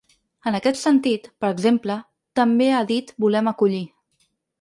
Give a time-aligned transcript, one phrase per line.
[0.51, 1.97] En aquest sentit, per exemple,
[2.39, 3.83] també ha dit ‘volem acollir’.